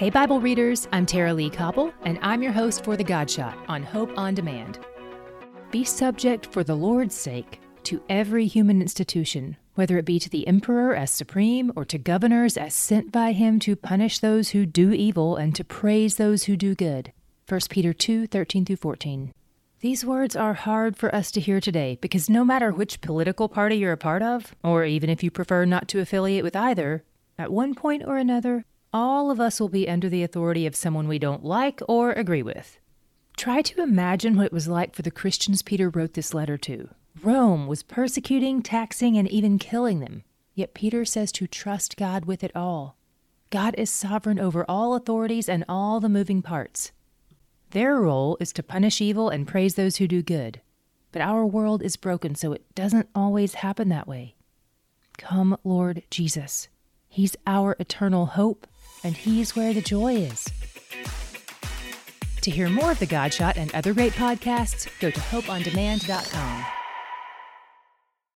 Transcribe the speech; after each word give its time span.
Hey, 0.00 0.08
Bible 0.08 0.40
readers, 0.40 0.88
I'm 0.92 1.04
Tara-Leigh 1.04 1.50
Cobble, 1.50 1.92
and 2.06 2.18
I'm 2.22 2.42
your 2.42 2.52
host 2.52 2.84
for 2.84 2.96
The 2.96 3.04
God 3.04 3.30
Shot 3.30 3.58
on 3.68 3.82
Hope 3.82 4.10
on 4.16 4.34
Demand. 4.34 4.78
Be 5.70 5.84
subject 5.84 6.46
for 6.46 6.64
the 6.64 6.74
Lord's 6.74 7.14
sake 7.14 7.60
to 7.82 8.02
every 8.08 8.46
human 8.46 8.80
institution, 8.80 9.58
whether 9.74 9.98
it 9.98 10.06
be 10.06 10.18
to 10.18 10.30
the 10.30 10.48
emperor 10.48 10.96
as 10.96 11.10
supreme 11.10 11.70
or 11.76 11.84
to 11.84 11.98
governors 11.98 12.56
as 12.56 12.72
sent 12.72 13.12
by 13.12 13.32
him 13.32 13.58
to 13.58 13.76
punish 13.76 14.20
those 14.20 14.52
who 14.52 14.64
do 14.64 14.90
evil 14.90 15.36
and 15.36 15.54
to 15.54 15.64
praise 15.64 16.16
those 16.16 16.44
who 16.44 16.56
do 16.56 16.74
good. 16.74 17.12
1 17.46 17.60
Peter 17.68 17.92
2 17.92 18.26
13 18.26 18.64
through 18.64 18.76
14. 18.76 19.34
These 19.80 20.02
words 20.02 20.34
are 20.34 20.54
hard 20.54 20.96
for 20.96 21.14
us 21.14 21.30
to 21.32 21.40
hear 21.40 21.60
today 21.60 21.98
because 22.00 22.30
no 22.30 22.42
matter 22.42 22.70
which 22.70 23.02
political 23.02 23.50
party 23.50 23.76
you're 23.76 23.92
a 23.92 23.98
part 23.98 24.22
of, 24.22 24.54
or 24.64 24.86
even 24.86 25.10
if 25.10 25.22
you 25.22 25.30
prefer 25.30 25.66
not 25.66 25.88
to 25.88 26.00
affiliate 26.00 26.42
with 26.42 26.56
either, 26.56 27.04
at 27.38 27.52
one 27.52 27.74
point 27.74 28.02
or 28.06 28.16
another, 28.16 28.64
all 28.92 29.30
of 29.30 29.40
us 29.40 29.60
will 29.60 29.68
be 29.68 29.88
under 29.88 30.08
the 30.08 30.22
authority 30.22 30.66
of 30.66 30.74
someone 30.74 31.06
we 31.06 31.18
don't 31.18 31.44
like 31.44 31.80
or 31.88 32.12
agree 32.12 32.42
with. 32.42 32.78
Try 33.36 33.62
to 33.62 33.82
imagine 33.82 34.36
what 34.36 34.46
it 34.46 34.52
was 34.52 34.68
like 34.68 34.94
for 34.94 35.02
the 35.02 35.10
Christians 35.10 35.62
Peter 35.62 35.88
wrote 35.88 36.14
this 36.14 36.34
letter 36.34 36.58
to. 36.58 36.88
Rome 37.22 37.66
was 37.66 37.82
persecuting, 37.82 38.62
taxing, 38.62 39.16
and 39.16 39.28
even 39.30 39.58
killing 39.58 40.00
them. 40.00 40.24
Yet 40.54 40.74
Peter 40.74 41.04
says 41.04 41.32
to 41.32 41.46
trust 41.46 41.96
God 41.96 42.24
with 42.24 42.44
it 42.44 42.54
all. 42.54 42.96
God 43.50 43.74
is 43.78 43.90
sovereign 43.90 44.38
over 44.38 44.64
all 44.68 44.94
authorities 44.94 45.48
and 45.48 45.64
all 45.68 46.00
the 46.00 46.08
moving 46.08 46.42
parts. 46.42 46.92
Their 47.70 47.96
role 47.96 48.36
is 48.40 48.52
to 48.54 48.62
punish 48.62 49.00
evil 49.00 49.28
and 49.28 49.46
praise 49.46 49.74
those 49.74 49.96
who 49.96 50.08
do 50.08 50.22
good. 50.22 50.60
But 51.12 51.22
our 51.22 51.46
world 51.46 51.82
is 51.82 51.96
broken, 51.96 52.34
so 52.34 52.52
it 52.52 52.74
doesn't 52.74 53.08
always 53.14 53.54
happen 53.54 53.88
that 53.88 54.08
way. 54.08 54.34
Come, 55.18 55.56
Lord 55.64 56.02
Jesus. 56.10 56.68
He's 57.10 57.36
our 57.46 57.76
eternal 57.78 58.24
hope 58.24 58.66
and 59.04 59.16
He's 59.16 59.56
where 59.56 59.74
the 59.74 59.82
joy 59.82 60.14
is. 60.14 60.46
To 62.42 62.50
hear 62.50 62.70
more 62.70 62.92
of 62.92 62.98
The 62.98 63.06
God 63.06 63.34
Shot 63.34 63.58
and 63.58 63.74
other 63.74 63.92
great 63.92 64.14
podcasts, 64.14 64.88
go 65.00 65.10
to 65.10 65.20
hopeondemand.com. 65.20 66.79